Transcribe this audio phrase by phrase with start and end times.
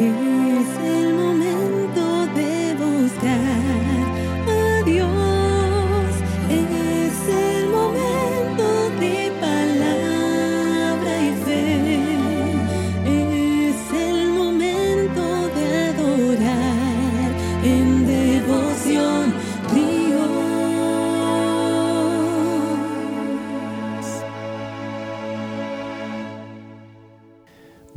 [0.00, 1.07] 雨丝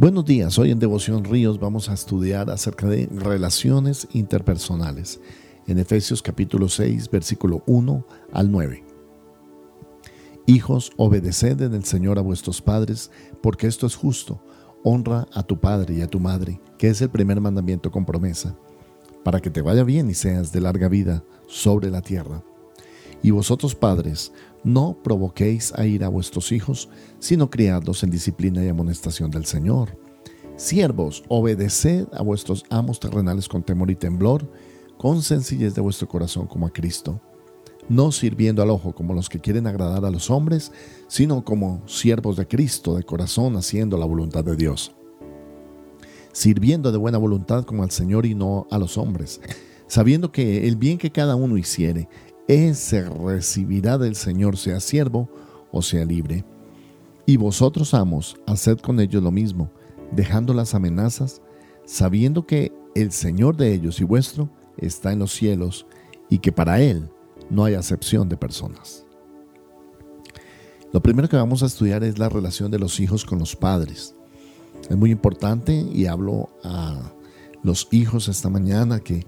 [0.01, 5.21] Buenos días, hoy en Devoción Ríos vamos a estudiar acerca de relaciones interpersonales
[5.67, 8.83] en Efesios capítulo 6 versículo 1 al 9.
[10.47, 13.11] Hijos, obedeced en el Señor a vuestros padres,
[13.43, 14.43] porque esto es justo.
[14.83, 18.57] Honra a tu padre y a tu madre, que es el primer mandamiento con promesa,
[19.23, 22.43] para que te vaya bien y seas de larga vida sobre la tierra.
[23.23, 24.31] Y vosotros padres,
[24.63, 26.89] no provoquéis a ir a vuestros hijos,
[27.19, 29.97] sino criadlos en disciplina y amonestación del Señor.
[30.55, 34.47] Siervos, obedeced a vuestros amos terrenales con temor y temblor,
[34.97, 37.19] con sencillez de vuestro corazón como a Cristo,
[37.89, 40.71] no sirviendo al ojo como los que quieren agradar a los hombres,
[41.07, 44.91] sino como siervos de Cristo de corazón haciendo la voluntad de Dios,
[46.31, 49.41] sirviendo de buena voluntad como al Señor y no a los hombres,
[49.87, 52.07] sabiendo que el bien que cada uno hiciere,
[52.47, 55.29] ese recibirá del Señor, sea siervo
[55.71, 56.43] o sea libre.
[57.25, 59.71] Y vosotros, amos, haced con ellos lo mismo,
[60.11, 61.41] dejando las amenazas,
[61.85, 65.85] sabiendo que el Señor de ellos y vuestro está en los cielos
[66.29, 67.09] y que para Él
[67.49, 69.05] no hay acepción de personas.
[70.93, 74.13] Lo primero que vamos a estudiar es la relación de los hijos con los padres.
[74.89, 77.13] Es muy importante y hablo a
[77.63, 79.25] los hijos esta mañana que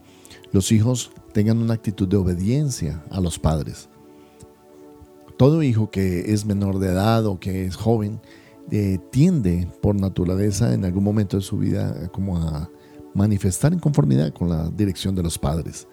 [0.52, 3.89] los hijos tengan una actitud de obediencia a los padres.
[5.38, 8.22] Todo hijo que es menor de edad o que es joven
[8.72, 12.70] eh, tiende por naturaleza en algún momento de su vida como a
[13.14, 15.88] manifestar en conformidad con la dirección de los padres.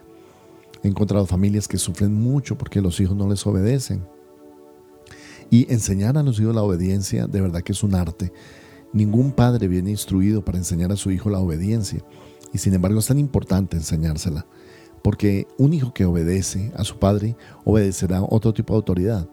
[0.83, 4.07] He encontrado familias que sufren mucho porque los hijos no les obedecen.
[5.51, 8.33] Y enseñar a los hijos la obediencia de verdad que es un arte.
[8.93, 12.05] Ningún padre viene instruido para enseñar a su hijo la obediencia.
[12.53, 14.47] Y sin embargo es tan importante enseñársela.
[15.03, 19.29] Porque un hijo que obedece a su padre obedecerá otro tipo de autoridad.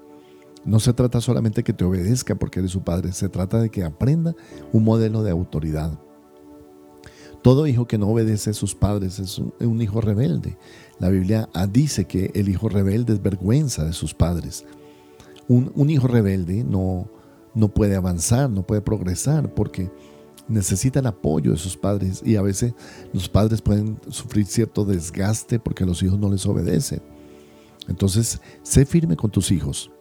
[0.65, 3.83] No se trata solamente que te obedezca porque eres su padre, se trata de que
[3.83, 4.35] aprenda
[4.73, 5.97] un modelo de autoridad.
[7.41, 10.57] Todo hijo que no obedece a sus padres es un, hijo rebelde.
[10.99, 14.65] La Biblia dice que el hijo rebelde es vergüenza de sus padres.
[15.47, 17.07] Un, un hijo rebelde no,
[17.53, 19.89] no puede avanzar, no puede progresar porque
[20.47, 22.73] necesita el apoyo de sus padres y a veces
[23.13, 27.01] los padres pueden sufrir cierto desgaste porque los hijos no les obedecen.
[27.87, 29.91] Entonces, sé firme con tus hijos.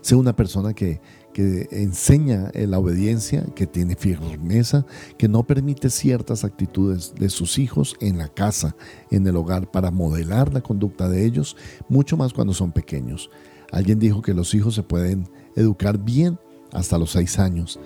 [0.00, 1.00] Sé una persona que,
[1.32, 4.86] que enseña la obediencia, que tiene firmeza,
[5.18, 8.76] que no permite ciertas actitudes de sus hijos en la casa,
[9.10, 11.56] en el hogar, para modelar la conducta de ellos,
[11.88, 13.30] mucho más cuando son pequeños.
[13.72, 16.38] Alguien dijo que los hijos se pueden educar bien
[16.72, 17.78] hasta los seis años.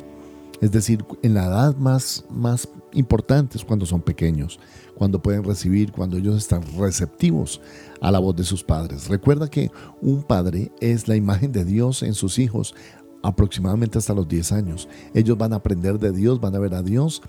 [0.65, 4.59] Es decir, en la edad más, más importante es cuando son pequeños,
[4.95, 7.61] cuando pueden recibir, cuando ellos están receptivos
[8.01, 9.09] a la voz de sus padres.
[9.11, 9.71] Recuerda que
[10.01, 12.75] un padre es la imagen de Dios en sus hijos
[13.23, 14.89] aproximadamente hasta los 10 años.
[15.13, 17.21] Ellos van a aprender de Dios, van a ver a Dios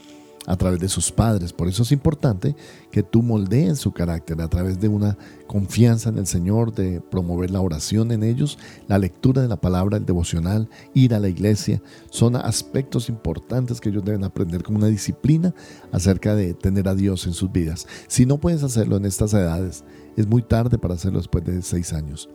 [0.46, 1.54] a través de sus padres.
[1.54, 2.56] Por eso es importante
[2.92, 5.18] que tú moldees su carácter a través de una
[5.48, 8.58] confianza en el Señor, de promover la oración en ellos,
[8.88, 11.82] la lectura de la palabra, el devocional, ir a la iglesia.
[12.10, 15.54] Son aspectos importantes que ellos deben aprender como una disciplina
[15.92, 17.88] acerca de tener a Dios en sus vidas.
[18.08, 19.84] Si no puedes hacerlo en estas edades,
[20.16, 22.30] es muy tarde para hacerlo después de seis años.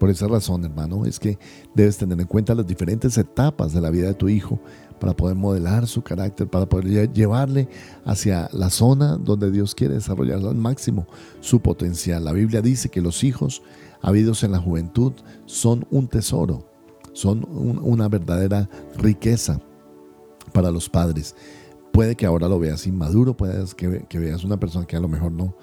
[0.00, 1.38] Por esa razón, hermano, es que
[1.74, 4.58] debes tener en cuenta las diferentes etapas de la vida de tu hijo
[4.98, 7.68] para poder modelar su carácter, para poder llevarle
[8.06, 11.06] hacia la zona donde Dios quiere desarrollar al máximo
[11.40, 12.24] su potencial.
[12.24, 13.62] La Biblia dice que los hijos
[14.00, 15.12] habidos en la juventud
[15.44, 16.66] son un tesoro,
[17.12, 19.60] son una verdadera riqueza
[20.54, 21.36] para los padres.
[21.92, 25.08] Puede que ahora lo veas inmaduro, puede que, que veas una persona que a lo
[25.08, 25.54] mejor no,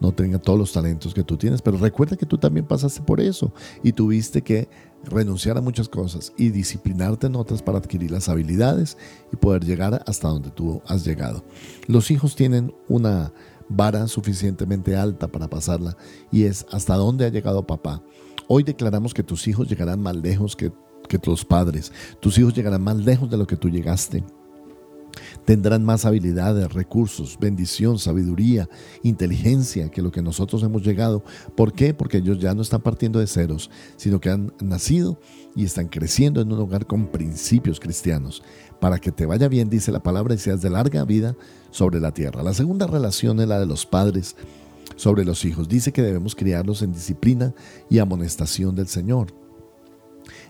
[0.00, 3.20] no tenga todos los talentos que tú tienes, pero recuerda que tú también pasaste por
[3.20, 3.52] eso
[3.82, 4.68] y tuviste que
[5.04, 8.98] renunciar a muchas cosas y disciplinarte en otras para adquirir las habilidades
[9.32, 11.44] y poder llegar hasta donde tú has llegado.
[11.86, 13.32] Los hijos tienen una
[13.68, 15.96] vara suficientemente alta para pasarla
[16.30, 18.02] y es hasta dónde ha llegado papá.
[18.48, 20.72] Hoy declaramos que tus hijos llegarán más lejos que,
[21.08, 21.92] que tus padres.
[22.20, 24.22] Tus hijos llegarán más lejos de lo que tú llegaste.
[25.44, 28.68] Tendrán más habilidades, recursos, bendición, sabiduría,
[29.02, 31.22] inteligencia que lo que nosotros hemos llegado.
[31.56, 31.94] ¿Por qué?
[31.94, 35.18] Porque ellos ya no están partiendo de ceros, sino que han nacido
[35.54, 38.42] y están creciendo en un hogar con principios cristianos.
[38.80, 41.34] Para que te vaya bien, dice la palabra, y seas de larga vida
[41.70, 42.42] sobre la tierra.
[42.42, 44.36] La segunda relación es la de los padres
[44.96, 45.68] sobre los hijos.
[45.68, 47.54] Dice que debemos criarlos en disciplina
[47.88, 49.45] y amonestación del Señor.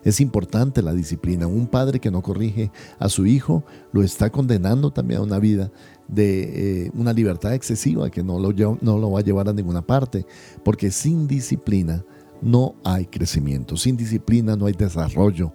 [0.06, 1.48] Es importante la disciplina.
[1.48, 2.70] Un padre que no corrige
[3.00, 5.72] a su hijo lo está condenando también a una vida
[6.06, 9.82] de eh, una libertad excesiva que no lo, no lo va a llevar a ninguna
[9.82, 10.24] parte,
[10.62, 12.04] porque sin disciplina
[12.40, 15.52] no hay crecimiento, sin disciplina no hay desarrollo,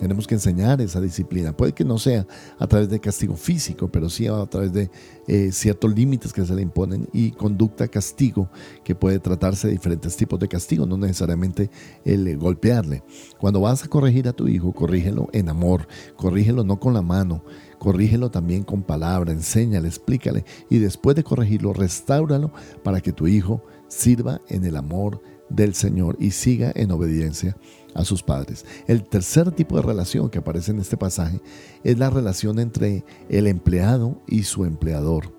[0.00, 1.54] tenemos que enseñar esa disciplina.
[1.54, 2.26] Puede que no sea
[2.58, 4.90] a través de castigo físico, pero sí a través de
[5.28, 8.48] eh, ciertos límites que se le imponen y conducta castigo,
[8.82, 11.70] que puede tratarse de diferentes tipos de castigo, no necesariamente
[12.06, 13.02] el golpearle.
[13.38, 15.86] Cuando vas a corregir a tu hijo, corrígelo en amor,
[16.16, 17.44] corrígelo no con la mano,
[17.78, 23.62] corrígelo también con palabra, enséñale, explícale y después de corregirlo, restáuralo para que tu hijo
[23.88, 25.20] sirva en el amor
[25.50, 27.56] del Señor y siga en obediencia
[27.94, 28.64] a sus padres.
[28.86, 31.40] El tercer tipo de relación que aparece en este pasaje
[31.84, 35.38] es la relación entre el empleado y su empleador.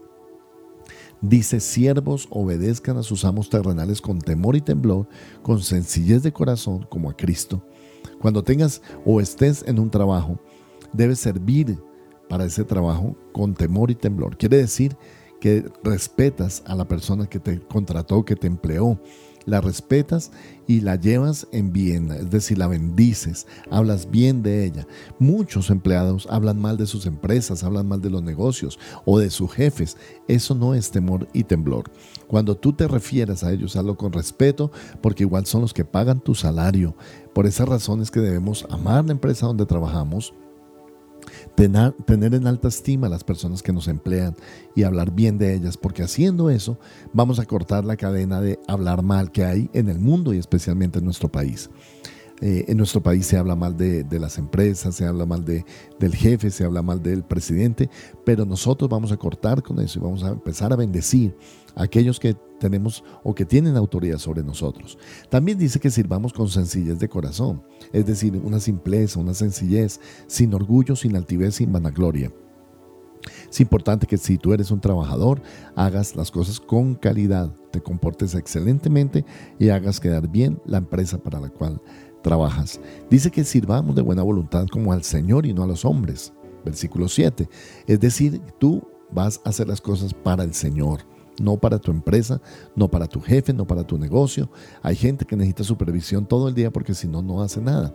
[1.21, 5.07] Dice, siervos obedezcan a sus amos terrenales con temor y temblor,
[5.43, 7.63] con sencillez de corazón como a Cristo.
[8.19, 10.39] Cuando tengas o estés en un trabajo,
[10.93, 11.77] debes servir
[12.27, 14.35] para ese trabajo con temor y temblor.
[14.37, 14.97] Quiere decir
[15.39, 18.99] que respetas a la persona que te contrató, que te empleó,
[19.45, 20.31] la respetas
[20.67, 24.88] y la llevas en bien, es decir, la bendices, hablas bien de ella.
[25.19, 29.51] Muchos empleados hablan mal de sus empresas, hablan mal de los negocios o de sus
[29.51, 29.97] jefes.
[30.27, 31.91] Eso no es temor y temblor.
[32.27, 34.71] Cuando tú te refieres a ellos, hazlo con respeto,
[35.01, 36.95] porque igual son los que pagan tu salario.
[37.33, 40.33] Por esas razones que debemos amar la empresa donde trabajamos,
[41.56, 41.94] tener,
[42.33, 44.36] en alta estima a las personas que nos emplean
[44.75, 46.77] y hablar bien de ellas, porque haciendo eso
[47.13, 51.00] vamos a cortar la cadena de hablar mal que hay en el mundo y especialmente
[51.00, 51.69] en nuestro país.
[52.44, 55.63] Eh, en nuestro país se habla mal de, las empresas, se habla mal de,
[56.00, 57.88] del jefe, se habla mal del presidente,
[58.25, 61.36] pero nosotros vamos a cortar con eso y vamos a empezar a bendecir
[61.75, 64.97] aquellos que tenemos o que tienen autoridad sobre nosotros.
[65.29, 70.53] También dice que sirvamos con sencillez de corazón, es decir, una simpleza, una sencillez, sin
[70.53, 72.31] orgullo, sin altivez, sin vanagloria.
[73.50, 75.41] Es importante que si tú eres un trabajador,
[75.75, 79.25] hagas las cosas con calidad, te comportes excelentemente
[79.59, 81.81] y hagas quedar bien la empresa para la cual
[82.24, 82.79] trabajas.
[83.09, 86.33] Dice que sirvamos de buena voluntad como al Señor y no a los hombres.
[86.63, 87.50] Versículo 7.
[87.88, 91.01] Es decir, tú vas a hacer las cosas para el Señor,
[91.39, 92.41] no para tu empresa,
[92.75, 94.49] no para tu jefe, no para tu negocio.
[94.81, 97.93] Hay gente que necesita supervisión todo el día porque si no, no hace nada.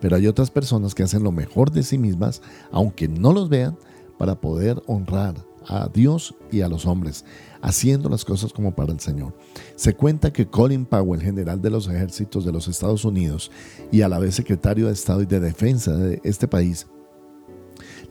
[0.00, 3.78] Pero hay otras personas que hacen lo mejor de sí mismas, aunque no los vean,
[4.18, 5.34] para poder honrar
[5.66, 7.24] a Dios y a los hombres,
[7.60, 9.34] haciendo las cosas como para el Señor.
[9.76, 13.50] Se cuenta que Colin Powell, general de los ejércitos de los Estados Unidos
[13.90, 16.86] y a la vez secretario de Estado y de Defensa de este país,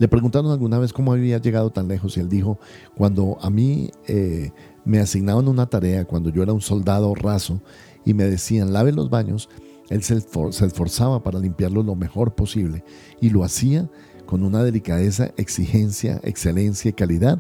[0.02, 2.58] le preguntaron alguna vez cómo había llegado tan lejos y él dijo,
[2.98, 4.52] cuando a mí eh,
[4.84, 7.62] me asignaban una tarea, cuando yo era un soldado raso
[8.04, 9.48] y me decían, lave los baños,
[9.90, 12.84] él se, se esforzaba para limpiarlos lo mejor posible
[13.22, 13.92] y lo hacía
[14.26, 17.40] con una delicadeza, exigencia, excelencia y calidad,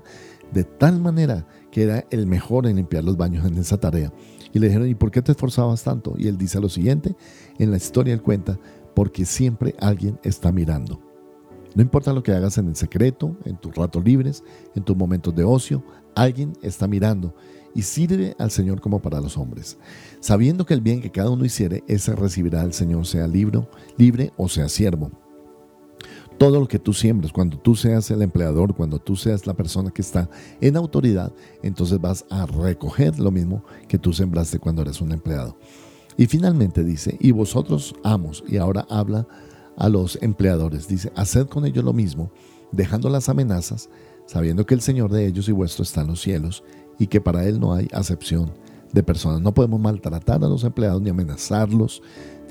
[0.54, 4.14] de tal manera que era el mejor en limpiar los baños en esa tarea.
[4.54, 6.14] Y le dijeron, ¿y por qué te esforzabas tanto?
[6.16, 7.16] Y él dice lo siguiente,
[7.58, 8.60] en la historia él cuenta,
[8.94, 11.11] porque siempre alguien está mirando.
[11.76, 14.44] No importa lo que hagas en el secreto, en tus ratos libres,
[14.76, 15.84] en tus momentos de ocio,
[16.16, 17.34] alguien está mirando
[17.74, 19.78] y sirve al Señor como para los hombres,
[20.20, 24.50] sabiendo que el bien que cada uno hiciere, ese recibirá al Señor, sea libre, o
[24.50, 25.12] sea siervo
[26.38, 29.92] todo lo que tú siembres, cuando tú seas el empleador, cuando tú seas la persona
[29.92, 30.28] que está
[30.60, 31.32] en autoridad,
[31.62, 35.56] entonces vas a recoger lo mismo que tú sembraste cuando eres un empleado.
[36.18, 39.28] Y finalmente dice, y vosotros amos, y ahora habla
[39.78, 42.32] a los empleadores, dice, haced con ellos lo mismo,
[42.72, 43.90] dejando las amenazas,
[44.26, 46.64] sabiendo que el Señor de ellos y vuestro está en los cielos,
[47.00, 48.52] y que para Él no hay acepción
[48.94, 49.42] de personas.
[49.42, 52.02] No podemos maltratar a los empleados ni amenazarlos,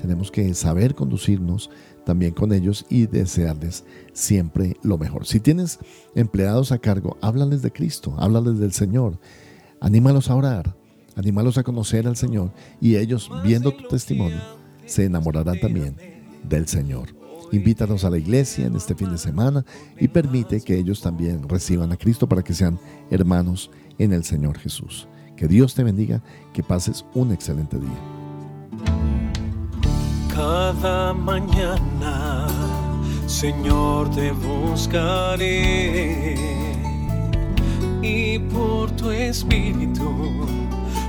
[0.01, 1.69] tenemos que saber conducirnos
[2.05, 5.27] también con ellos y desearles siempre lo mejor.
[5.27, 5.79] Si tienes
[6.15, 9.19] empleados a cargo, háblales de Cristo, háblales del Señor,
[9.79, 10.75] anímalos a orar,
[11.15, 14.39] anímalos a conocer al Señor y ellos, viendo tu testimonio,
[14.85, 15.95] se enamorarán también
[16.43, 17.15] del Señor.
[17.51, 19.65] Invítanos a la iglesia en este fin de semana
[19.99, 22.79] y permite que ellos también reciban a Cristo para que sean
[23.09, 25.07] hermanos en el Señor Jesús.
[25.35, 26.21] Que Dios te bendiga,
[26.53, 28.21] que pases un excelente día
[30.41, 32.47] cada mañana,
[33.27, 36.35] Señor, te buscaré
[38.01, 40.47] y por tu espíritu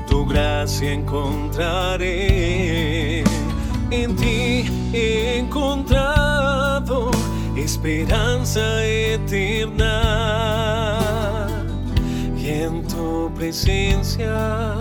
[0.09, 3.12] tu gracia encontraré.
[3.93, 7.11] En ti he encontrado
[7.55, 9.99] esperanza eterna
[12.35, 14.79] y en tu presencia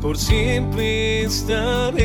[0.00, 1.98] por siempre estaré.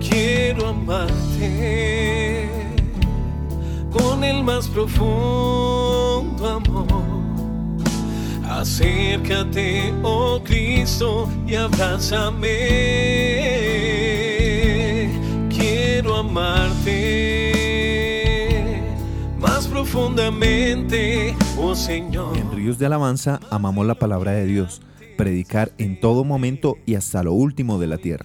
[0.00, 2.48] Quiero amarte
[3.92, 7.15] con el más profundo amor.
[8.56, 12.48] Acércate, oh Cristo, y abrázame.
[15.50, 17.52] Quiero amarte
[19.38, 22.34] más profundamente, oh Señor.
[22.38, 24.80] En Ríos de Alabanza amamos la palabra de Dios,
[25.18, 28.24] predicar en todo momento y hasta lo último de la tierra.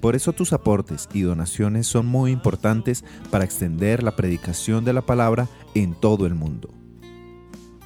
[0.00, 5.02] Por eso tus aportes y donaciones son muy importantes para extender la predicación de la
[5.02, 6.68] palabra en todo el mundo.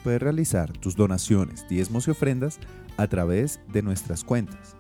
[0.07, 2.61] Puedes realizar tus donaciones, diezmos y ofrendas
[2.97, 4.77] a través de nuestras cuentas.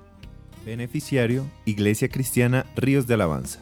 [0.65, 3.59] Beneficiario Iglesia Cristiana Ríos de Alabanza.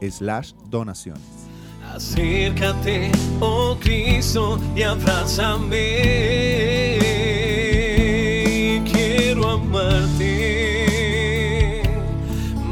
[0.09, 1.47] slash donaciones.
[1.93, 5.77] Acércate, oh Cristo, y abrázame.
[8.91, 10.63] Quiero amarte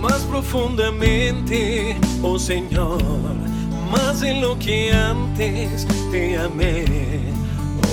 [0.02, 3.02] más profundamente, oh Señor,
[3.90, 6.86] más de lo que antes te amé.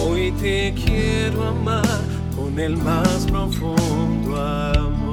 [0.05, 1.85] Hoy te quiero amar
[2.35, 5.12] con el más profundo amor.